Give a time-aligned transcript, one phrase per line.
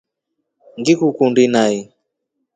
[0.79, 1.75] Ngikukundi nai.